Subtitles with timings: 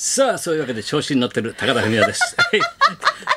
[0.00, 2.36] さあそういうわけで調子に乗ってる高田文夫です。
[2.38, 2.60] はい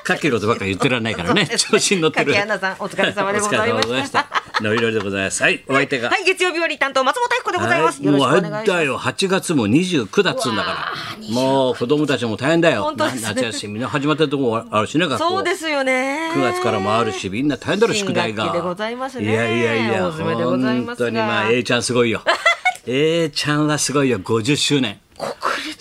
[0.04, 1.48] かっきりことばっかり言ってらんないからね。
[1.57, 2.34] 調子に乗ってる。
[2.34, 4.28] 柿アナさんお疲れ様でございましたお疲れ様でございました。
[4.61, 5.41] ノリノリでございます。
[5.41, 6.09] はい、お相手が。
[6.09, 8.03] はい、月曜日より担当松本明子でございます。
[8.03, 16.30] もうあれだよ8月も29だっつうんだからもう子供たちも大変だよねな夏休みの始まったとこもあるしね学校そうですよね。
[16.36, 22.21] 9月からもあるしみんな大変だろ宿題がいいやいやいや本当にまあ A ちゃんすごいよ
[22.86, 25.00] A ちゃんはすごいよ50周年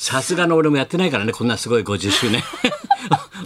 [0.00, 1.32] さすがの俺もやってないからね。
[1.32, 2.42] こんなすごい50周年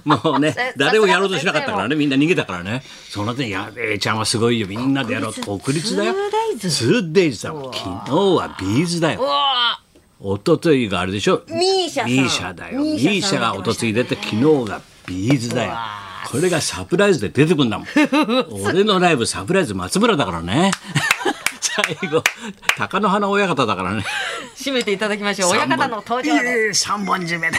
[0.05, 1.97] もうねさ誰もやろうとしなかったからね。
[1.97, 2.85] みんな逃げたからね。
[3.09, 4.69] その点や A ちゃんはすごいよ。
[4.69, 5.33] みんなでやろう。
[5.33, 6.15] 国立だよ。
[6.61, 9.21] 2days 2days だもん昨日は B'z だよ。
[10.21, 11.43] 一昨日があれでしょ？
[11.49, 12.81] MISIA MISIA だよ。
[12.81, 15.73] ミミーシャが一昨日出て昨日が B'z だよ。
[16.29, 17.89] これがサプライズで出てくんだもん。
[18.65, 20.71] 俺のライブサプライズ松村だからね。
[21.61, 22.23] 最後
[22.77, 24.05] 貴乃花親方だからね
[24.57, 25.51] 締めていただきましょう。
[25.51, 26.71] 親方の登場で。
[26.71, 27.59] 3本締めで。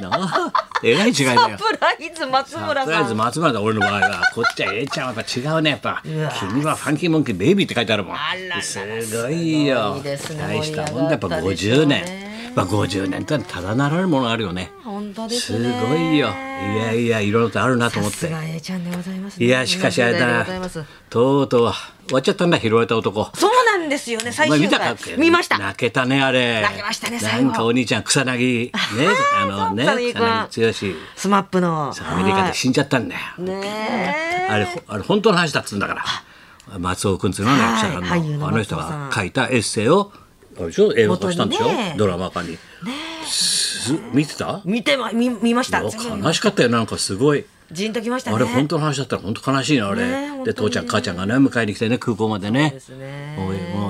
[0.00, 3.16] なあえらい違いだサよプライズ松サ村プライズさん。
[3.18, 3.60] 松村だ。
[3.60, 5.70] 俺の場合はこっちは A ちゃんはやっぱ違うね。
[5.70, 8.16] やっぱ君はファンキーモンキーベイビーって書いてあるもん。
[8.62, 8.78] す
[9.22, 10.00] ごいよ。
[10.02, 10.16] 大
[10.62, 11.10] したもんだ。
[11.12, 14.70] やっぱ盛り上がったでしょ50うね年まあ50年ってのはただならぬものがあるよね。
[14.84, 15.72] 本当ですすね。
[15.88, 16.28] ごいよ。
[16.28, 18.16] いやいやいろいろとあるなと思って。
[18.18, 19.46] さすが A ちゃんでございますね。
[19.46, 20.68] いやしかしあれだでな
[21.08, 21.72] とうとう
[22.06, 23.30] 終わっちゃったんだ拾われた男。
[23.34, 24.32] そうなんですよね。
[24.32, 24.66] 最終回。
[24.68, 25.16] 見たか？
[25.18, 25.58] 見ました。
[25.58, 26.60] 泣けたねあれ。
[26.62, 27.50] 泣けましたねな最後。
[27.50, 28.66] んかお兄ちゃん草薙。
[28.66, 28.72] ね
[29.40, 30.98] あのね草薙剛。
[31.16, 31.94] SMAP の。
[32.08, 33.20] アメリカで死んじゃったんだよ。
[33.44, 34.48] ねえ。
[34.50, 36.78] あれほあれ本当の話だっつうんだから。
[36.78, 40.12] 松尾君っていうのは役者俳優ののあの人が書いたエッセイを
[40.60, 40.92] あれでしょ？
[40.94, 41.94] 映画化したんでしょ、ね。
[41.96, 42.58] ドラマ化に、
[43.26, 44.60] す見てた？
[44.64, 45.82] 見てま見見ました。
[45.82, 47.44] 悲しかったよなんかすごい。
[47.72, 48.36] じんときましたね。
[48.36, 52.70] あれ本当の話だったら本当悲しいなあれ、ねで父ちゃん母ちゃんがね迎えに来てね空港までね。
[52.70, 53.36] ですね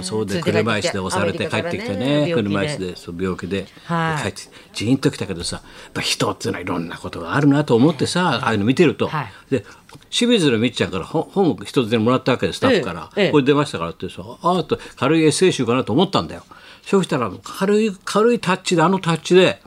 [0.02, 4.22] そうで車椅子で押されて帰ってきてね車椅子でそう病気で、はい。
[4.22, 5.62] 帰ってジーンときたけどさ
[6.00, 9.32] 人っていうのはいろんなことがあるなと思ってさ、ああいうの見てると、はい。
[9.50, 9.64] で
[10.10, 16.44] 清水のみっちゃんから本本を一つでもらったわけでスタッフから、これ出ましたからってさああと軽いエッセイ集かなと思ったんだよ。
[16.82, 19.60] そうしたら軽い軽いタッチであのタッチで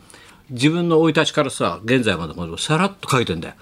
[0.50, 3.54] 自分の生い立ちからさ現在までまでさらっと書いてんだよ。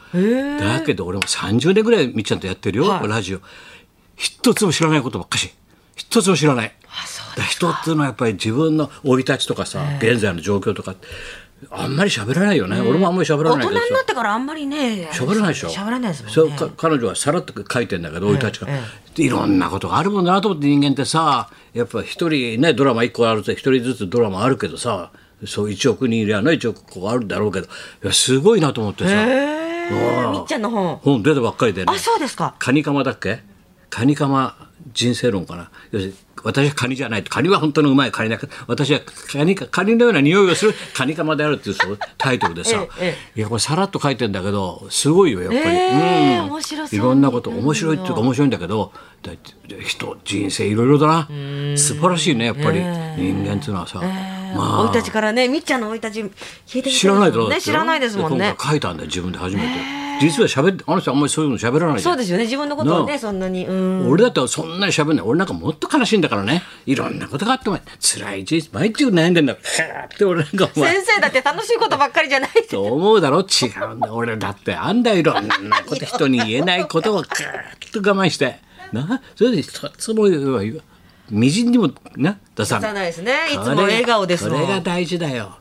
[0.58, 3.08] だけど俺も30年ぐらいみっちゃんとやってるよ、はい。
[3.08, 3.40] ラジオ。
[4.16, 5.52] 一つも知らないことばっかし
[5.96, 6.74] 一つも知らない。
[7.48, 10.94] 人っていうのはやっぱり自分の生い立ちとかさ、現在の状況とか
[11.70, 15.08] あんまり喋らないよね、俺もあんまり喋ら大人ないけどさになってからあんまりね。
[15.12, 15.68] 喋らないでしょ。
[15.68, 16.56] 喋らないですもんね。
[16.76, 18.80] 彼女はさらっと書いてんだけど生い立ちが、え
[19.16, 25.10] いろんなことがあるもんだなと思って人間ってさやっぱ一人ねドラマ一個あると一人ずつドラマあるけどさ
[25.46, 29.10] そう1億人いりゃね1億個あるだろうけどいやすごいなと思ってさ。
[30.32, 30.96] みっちゃんの本。
[30.96, 31.92] 本出たばっかりでね。
[31.94, 32.54] あ、そうですか。
[32.58, 33.42] カニカマだっけ？
[33.90, 34.56] カニカマ
[34.92, 35.70] 人生論かな。
[35.90, 39.00] 要するに私はカニじゃないカニは本当のうまいカニだけど私は
[39.30, 46.44] カニかカニのような匂いをするカニカマであるっていうそのタイトルでさ、 ええいやこれさらっと書いてんだけどすごいよやっぱり、ええうん。
[46.46, 49.32] 面白いろんなこと面白いっていうか面白いんだけどだ
[49.86, 51.28] 人人生いろいろだな。
[51.76, 54.00] 素晴らしいねやっぱり、人間っていうのはさ、
[54.54, 56.36] ま生い立ちからね、みっちゃんの生い立ち聞いて
[56.76, 58.56] みたい知らないだろね、知らないですもんね。
[58.60, 60.02] 書いたんだよ自分で初めて。
[60.20, 63.66] 実は喋ってあの人あんまりそういうの喋らないそうですよね、自分のことをね、そんなに。
[63.66, 64.08] うん。
[64.08, 65.26] 俺だってそんなに喋んない。
[65.26, 66.62] 俺なんかもっと悲しいんだからね。
[66.86, 69.54] いろんなことがあっても辛い人生毎日悩んでんだ。
[69.54, 69.56] っ
[70.16, 72.50] て俺なんか先生だって楽しいことばっかりじゃない。
[72.70, 73.40] と思うだろ？
[73.40, 74.12] 違うんだ。
[74.12, 75.16] 俺だってあんだよ。
[75.16, 77.28] いろんなこと人に言えないことをガー
[77.80, 78.60] ッと我慢して。
[78.92, 80.62] なそれで一つも言わ
[81.32, 83.32] みじんにもな出さないないですね。
[83.50, 84.60] いつも笑顔ですもん。
[84.60, 85.56] これが大事だよ。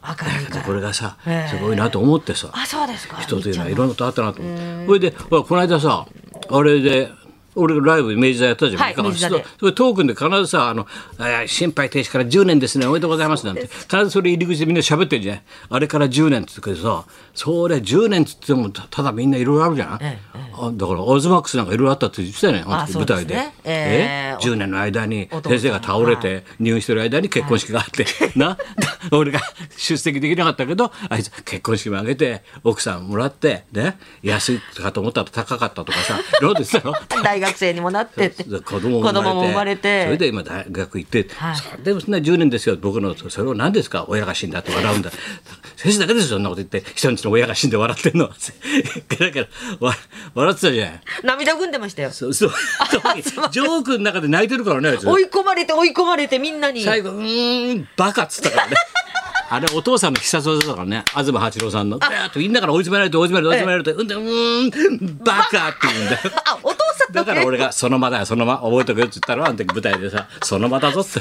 [0.66, 1.50] これがさええ。
[1.50, 2.50] すごいなと思ってさ。
[2.52, 3.18] あ、そうですか。
[3.18, 4.86] 人というのはいろんなことあったなと思って。
[4.86, 6.06] それでこの間さ
[6.50, 7.10] あれで
[7.56, 9.46] 俺ライブ明治座やったじゃん、はい三日明治座で。
[9.60, 12.86] それトークンで必ずさあのあ心肺停止から10年ですね。
[12.86, 13.46] おめでとうございます。
[13.46, 13.68] なんて。
[13.68, 15.42] 必ずそれ入り口でみんな喋ってるじゃん。
[15.70, 20.20] あれから10年っつってさそれ10年っつってもたただみんないろいろあるじゃん、え
[20.54, 22.64] あだからオズマックスなんかいろいろあったって言ってたよね。
[22.66, 23.36] 舞台で。
[23.36, 28.06] ねええ？10年の間に先生が倒れて入院してる間に結婚式があって、
[28.38, 28.58] な？
[29.12, 29.40] 俺が
[29.78, 33.98] 出席できなかったけどあいつ結婚式もあげて奥さんもらってね？
[34.24, 36.20] 安いかと思ったら高かったとかさ。
[36.20, 38.44] いろいろ言ってた学生にもなってって。
[38.44, 39.12] 子供も
[39.48, 40.06] 生まれて。
[40.06, 41.84] それで今大学行って、はい。
[41.84, 42.78] でもそんな10年ですよ。
[42.78, 44.06] 僕のそれを何ですか？
[44.08, 45.12] 親が死んだって笑うんだ。
[45.76, 46.84] 先生だけですよそんなこと言って。
[46.96, 48.36] 人んちの親が死んで笑ってんの だか
[49.40, 49.48] ら
[49.80, 49.96] わ
[50.36, 51.02] 笑ってたじゃん。
[51.24, 52.12] 涙ぐんでましたよ。
[52.12, 52.52] そうそう。
[53.52, 56.84] ジョークの中で泣いてるからね追い込まれて追い込まれてみんなに。
[56.84, 58.76] 最後「うーんバカ」っつったからね。
[59.54, 61.04] あれお父さんの必殺技だからね。
[61.14, 62.00] 東八郎さんの。
[62.38, 66.20] みんなから追い詰められて追い詰められて追い詰められて「うんでうーんバカ」って言うんだよ
[67.12, 71.20] だから俺が「その間だよその間覚えとけよ」って言ったらあの時舞台でさ「その間だぞ」って。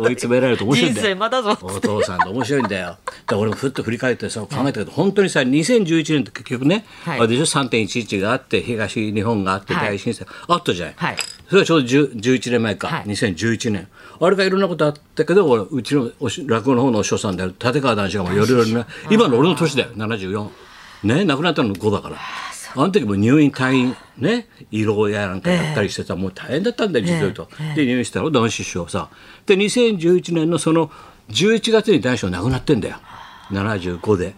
[0.00, 1.06] 追い詰められると面白いんだよ。
[1.06, 2.28] 人生まだぞお父さんって。
[2.28, 2.96] 面白いんだよ
[3.26, 7.18] ら俺もふっと振り返ってさ考えたけど本当にさ2011年って結局ね、はい。
[7.18, 9.88] あれでしょ？3.11があって東日本があってはい。
[9.90, 11.16] 大震災、あったじゃない、はい。
[11.48, 13.04] それはちょうど10 11年前か、はい。
[13.04, 13.88] 2011年
[14.20, 16.10] あれがいろんなことあったけど俺うちの
[16.46, 19.90] 落語の方のお師匠さんである立川談志がもうよりよりね今の俺の年だよ。
[19.96, 20.48] 74
[21.04, 21.24] ね？
[21.24, 22.16] 亡くなったの5だから
[22.74, 29.10] あの時も入院退院ね色やなんかやったりしてた、もう大変だったんだよ実を言うと、で入院したら男子師匠さ
[29.46, 30.90] で2011年のその
[31.30, 32.96] 11月に男子は亡くなってんだよ。
[33.50, 34.34] 75で。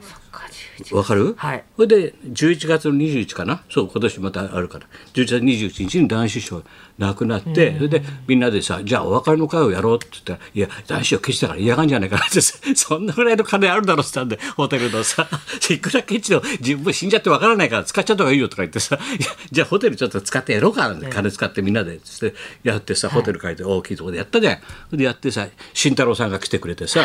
[0.93, 1.65] わかる、はい。
[1.77, 3.63] それで11月の21かな？
[3.71, 4.87] そう今年またあるから。
[5.15, 6.63] 11月21日に男子師匠
[6.99, 15.29] 亡くなって、それでみんなでさじゃあお別れの会をやろうって言ったら「いや男子師匠ケチだから嫌がんじゃないかな」っ てそんなぐらいの金あるだろって言ったんでホテルのさ
[15.71, 24.57] いくらケチの自分死んじゃってわからないから使っちゃった方がいいよとか言ってさ「いやじゃあホテルちょっと使ってやろうか」なんて金使ってみんなでつってやってさ、ホテル借りて大きいところでやったじゃん。
[24.57, 24.63] そ
[24.93, 27.05] れでやってさ慎太郎さんが来てくれてさ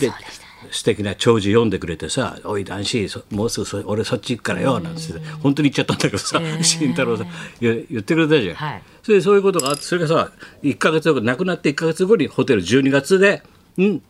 [0.00, 0.12] で
[0.70, 7.28] 素敵な弔辞読んでくれてさ「おい男子そもうすぐそ俺そっち行くからよ」なんつって、本当に言っちゃったんだけどさ、慎太郎さん。
[7.60, 8.82] 言言ってくれたじゃん、はい。
[9.02, 10.30] それでそういうことがあってそれがさ
[10.62, 13.42] 1か月後亡くなって1か月後にホテル12月で
[13.80, 14.02] 「ん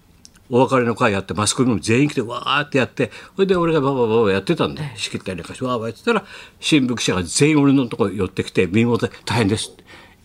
[0.51, 6.25] お別れの会やってマスコミも全員来てわーってやってそれで俺がババババやってたんで仕切ったりなんかしてわーわーやってたら
[6.59, 9.73] 新聞記者が全員俺のところ寄ってきて身元で「大変です」。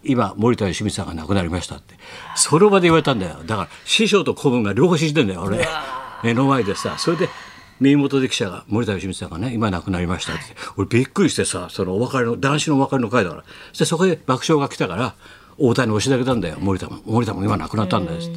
[0.05, 1.95] 今森田芳光さんが亡くなりましたって。
[2.35, 3.37] その場で言われたんだよ。
[3.45, 5.65] だから師匠と子分が両方死んでんだよ俺
[6.23, 7.29] 目の前でさそれで
[7.79, 10.41] 耳元で記者が森田芳光さんがね今亡くなりましたって。
[10.77, 13.43] 俺びっくりしてさそのお別れの男子のお別れの会だから。
[13.69, 15.15] そしてそこで爆笑が来たから
[15.57, 16.57] 太田に押し上げたんだよ。
[16.59, 16.99] 森田も。
[17.05, 18.29] 森田も今亡くなったんだよって。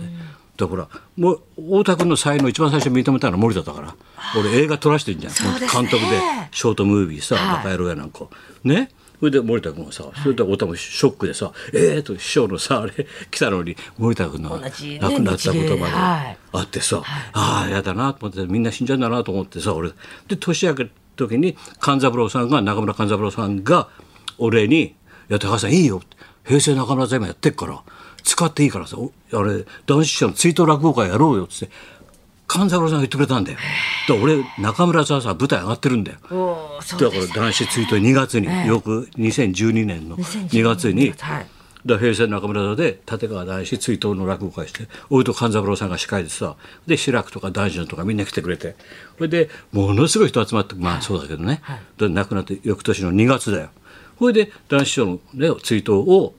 [0.57, 3.95] だからもう太田君の才能一番最初に認めたのは森田だから。
[4.39, 5.39] 俺映画撮らしてんじゃん、ね。
[5.61, 7.57] 監督でショートムービーさ「はい。
[7.59, 8.27] バカ野郎やなんか」
[8.65, 8.91] ね？
[9.19, 12.93] それで森田君がさそれで太田もショックでさ「ええー」と師匠のさあれ
[13.31, 15.37] 来たのに森田君の亡くなったことまで。
[15.37, 16.39] 日芸はい。
[16.53, 17.03] あってさ、
[17.33, 19.91] ああやだなと思ってみんな死んじゃうんだなと思ってさ俺
[20.29, 23.89] で年明けた時に勘三郎さんが中村勘三郎さんが
[24.39, 24.83] 俺に
[25.29, 26.03] 「いや高橋さんいいよ」
[26.47, 27.81] 平成中村座今やってっから
[28.23, 31.75] 使っていいからさおあれ男子師匠の追悼落語会やろうよっつって
[32.47, 33.59] 勘三郎さんが言ってくれたんだよ。
[34.09, 36.19] だ俺中村座さ舞台上がってるんだよ。
[36.21, 41.47] だから男子追悼2月に、よく2012年の2月に、はい。
[41.85, 46.57] だ平成中村座で立川談志追悼の落語会して俺と勘三郎さんが司会でさ
[46.87, 48.75] で志らくとか談志のとかみんな来てくれて。
[49.17, 51.63] それでものすごい人集まってまあそうだけどね、
[51.97, 53.69] で亡くなって翌年の2月だよ。
[54.19, 56.35] それで談志師匠の、ね、追悼を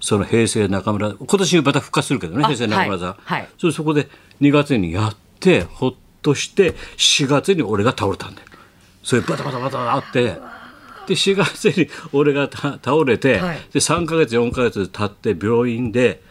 [0.00, 3.40] その平成中村今年また復活するけどねあ平成中村座、はい。
[3.42, 3.72] はい。
[3.72, 4.08] そこで
[4.40, 5.29] 2月にやって
[5.62, 8.48] ほっとして4月に俺が倒れたんだよ。
[9.02, 10.38] それバタバタバタバタあって。
[11.06, 13.58] で4月に俺がた倒れて、はい。
[13.72, 16.22] で3ヶ月4ヶ月経って病院で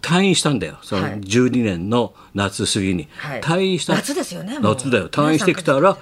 [0.00, 0.78] 退院したんだよ。
[0.82, 1.20] そのはい。
[1.20, 3.40] 12年の夏過ぎに、はい。
[3.40, 3.94] 退院した。
[3.94, 5.08] 夏ですよね夏だよ。
[5.08, 5.98] 退院してきたら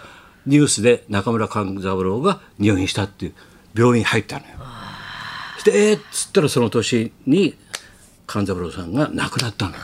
[0.46, 3.34] ニュースで中村勘三郎が入院したっていう
[3.74, 4.52] 病院入ったのよ。
[5.64, 7.56] でえーっつったらその年に
[8.26, 9.78] 勘三郎さんが亡くなったのよ。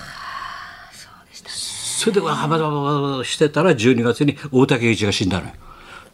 [2.03, 5.53] それでわーバタバタバタしてたら12月に大竹栄一が死んだのよ。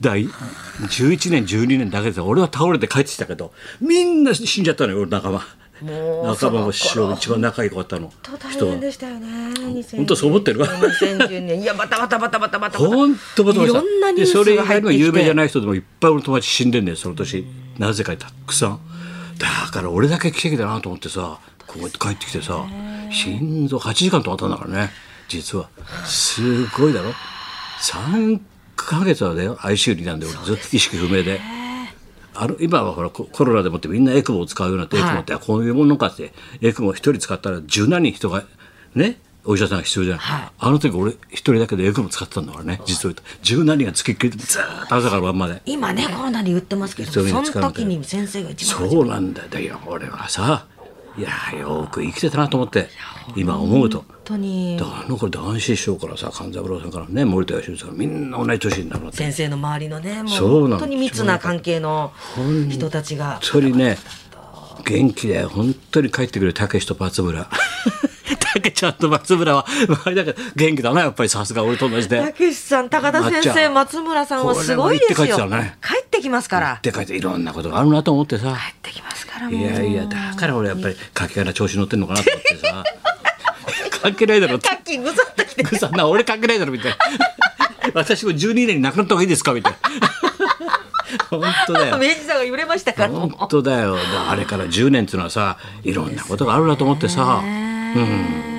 [0.03, 5.43] だから11年12年だけで俺は倒れて帰ってきたけどみんな死んじゃったのよ俺仲間。
[5.81, 8.13] 仲間も師匠一番仲良かったの。
[8.27, 9.27] 本当大変でしたよね。
[9.27, 11.63] 2010本当そう思ってる2010年。
[11.63, 12.79] いやバタバタバタバタバタ。
[12.79, 13.71] 本当バタバタ。
[13.71, 15.05] いろんなニュースでそれ以外のが入ってきて。
[15.07, 17.47] 有名じゃない人でもいっぱい俺の友達死んでんねんその年。
[17.79, 18.81] なぜかたくさん。
[19.39, 22.67] だから俺だけ奇跡だなと思ってさこうやって帰ってきてさ
[23.11, 24.91] 心臓8時間止まったんだからね
[25.29, 25.69] 実は
[26.05, 27.13] すごいだろ
[27.81, 28.41] ？3
[28.77, 31.41] ヶ月はだよ ICU にいたんで俺ずっと意識不明で。
[32.41, 38.45] あの今はほらココロナでもってみんなエクモを使うようになって、エクモってこういうものかってエクモ一人使ったら十何人人が
[38.95, 40.51] ねお医者さんが必要じゃない、はい。
[40.57, 45.63] あの時俺一人だけでエクモ使ってたんだからね実を言うと十何人がつきっきりでずーっと朝から晩まで。
[45.67, 49.81] 今ねコロナで言ってますけど、その時に先生が一番そうなんだよ。
[49.87, 50.65] 俺はさ
[51.19, 52.89] いやよく生きてたなと思って
[53.35, 54.05] 今思うと。
[54.07, 54.77] 本当に。
[54.79, 62.13] だからあの頃男子師匠からさ勘三郎さんからね森田芳光さんみんな同じ年になるのって先生の周りのねもそう本当に密な関係の
[62.71, 63.41] 人たちが。
[63.43, 63.99] 本当にね
[64.85, 67.49] 元気で本当に帰ってくるたけしと松村。
[68.41, 72.21] たけちゃんと松村は周りだから元気だなやっぱりさすが俺と同じで。
[72.21, 75.47] たけしさん高田先生ん松村さんはすごいですよ。
[75.47, 75.77] ね。
[75.83, 76.79] 帰ってきますから。
[76.83, 78.53] でかいていろんなことがあるなと思ってさ。
[78.53, 79.18] 帰ってきます
[79.51, 82.85] いやいやだから俺やっぱりかけがえな調子乗ってんのかなと思ってさ。
[84.03, 85.65] 関係ないだろってさっきぐさっときて。
[85.77, 86.91] そんな俺関係ないだろみたい。
[86.93, 86.97] な
[87.95, 89.79] 私も12年に亡くなった方がいいですかみたいな。
[91.31, 91.99] 本当だよ。
[91.99, 93.13] 明治座が揺れましたから。
[93.13, 93.97] 本当だよ。
[94.29, 97.43] あれから10年っていうのはさいろんなことがあるなと思ってさ。
[97.43, 98.58] うん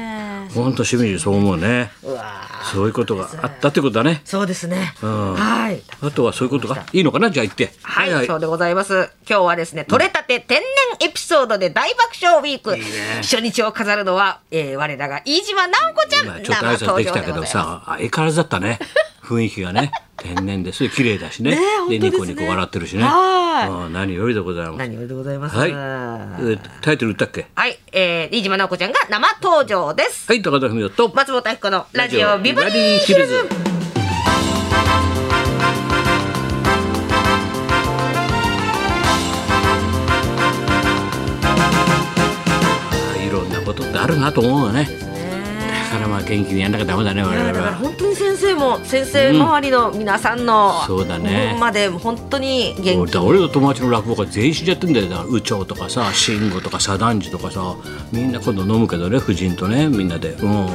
[0.53, 1.91] 本当しみそう思うね。
[2.03, 4.21] うわそういうことがあったってことだね。
[4.25, 4.93] そうですね。
[5.01, 5.33] ん。
[5.33, 5.81] はい。
[6.01, 7.71] あとはそういうことがいいのかなじゃあ言って。
[7.81, 9.09] はい、そうでございます。
[9.27, 10.59] 今日はですね、取れたて天
[10.99, 12.77] 然エピソードで大爆笑ウィーク。
[13.21, 16.25] 初日を飾るのは、えー、我らが飯島直子ちゃん。
[16.25, 18.79] 今ちょっと挨拶できたけどさ相変わらずだったね。
[19.23, 19.91] 雰囲気がね。
[20.17, 21.51] 天然です綺麗だしね。
[21.51, 23.03] ねえでニコニコ笑ってるしね
[23.59, 25.55] はいうん何よりでございます何よりでございます。
[25.57, 27.41] はい、えはータイトル言ったっけ？
[27.41, 27.45] い、
[27.91, 30.27] えー、飯島直子ちゃんが生登場です。
[30.27, 33.47] はい高田文夫と松本明子のラジオビバリーヒルズ。
[43.25, 45.08] いろんなことってあるなと思うよねだ
[45.89, 47.53] からまあ元気にやんなきゃダメだね我々は。
[47.53, 51.49] だから本当に先生も先生周りの皆さんの、そうだね。
[51.53, 52.97] 分まで本当に元気。
[52.97, 55.09] 俺だ俺の友達の落語家全員死んじゃってんだよ。
[55.09, 57.75] だから右長とかさ慎吾とか左團次とかさ
[58.11, 60.29] みんな今度飲むけどね夫人とねみんなで。
[60.31, 60.67] うん。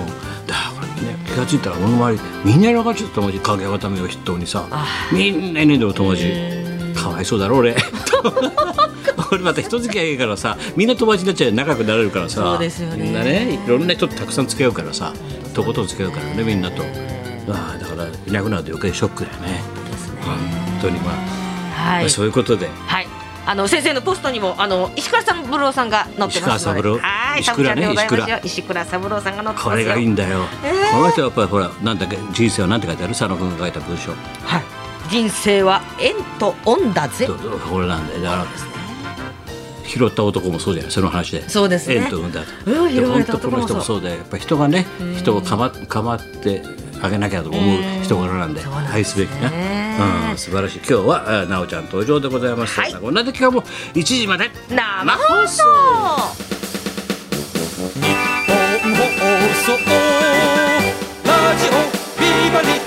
[0.46, 4.68] だからね気が付いたら俺の周りみんなに分かっちゃった友達影山民を筆頭にさ
[5.12, 6.32] みんないねえんだよ友達
[6.94, 7.74] かわいそうだろ俺
[9.32, 12.42] 俺また人付き合いからさみんな友達になっちゃう仲良くなれるからさ。
[12.42, 13.02] そうですよね。
[13.02, 15.12] みんなねいろんな人とたくさん付き合うからさ
[15.54, 16.82] とことん付き合うからねみんなと。
[17.48, 19.62] ああだからいなくなると余計ショックだよね。
[20.24, 21.14] 本当にまあ。
[21.74, 22.10] はい。
[22.10, 22.68] そういうことで。
[22.68, 23.06] はい。
[23.46, 26.98] あの先生のポストにもあの石倉三郎さんが載ってますので、石倉三郎。
[26.98, 28.46] はい、石倉石。
[28.46, 29.70] 石倉三郎さんが載ってますよ。
[29.70, 30.92] これがいいんだよ、えー。
[30.92, 33.12] この人はやっぱりほらなんだっけ人生はなんて書いてある？
[33.12, 33.66] 佐野君が書。
[33.68, 34.62] いた文章はい。
[35.10, 37.28] 人生は縁と恩だぜ。
[37.70, 38.22] これなんだよ。
[38.22, 38.46] だから
[39.86, 40.92] 拾った男もそうじゃない？
[40.92, 41.48] その話で。
[41.48, 41.96] そうですね。
[41.96, 44.86] 縁と運だうん拾われた本当この人もそうそうだよやっぱり人がね
[45.18, 46.62] 人をかまかまって
[47.02, 48.94] あげなきゃと思う人柄なんでそうなんですね。
[48.94, 50.78] 愛すべきな、うん、素晴らしい。
[50.78, 52.94] 今日はあ奈緒ちゃん登場でございます、はい。
[52.94, 55.62] こんなで今日も1時まで生放送。
[57.94, 59.28] 日本放
[59.64, 59.72] 送。
[61.24, 61.70] ラジオ
[62.20, 62.83] ビバリー